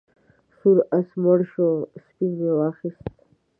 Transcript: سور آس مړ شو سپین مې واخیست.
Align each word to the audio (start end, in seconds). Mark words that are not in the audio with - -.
سور 0.57 0.77
آس 0.97 1.09
مړ 1.21 1.39
شو 1.51 1.69
سپین 2.05 2.31
مې 2.39 2.51
واخیست. 2.57 3.03